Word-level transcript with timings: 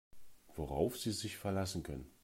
Worauf 0.55 0.97
Sie 0.97 1.11
sich 1.11 1.37
verlassen 1.37 1.83
können. 1.83 2.09